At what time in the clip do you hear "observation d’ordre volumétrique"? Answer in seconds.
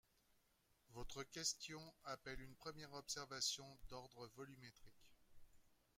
2.95-5.05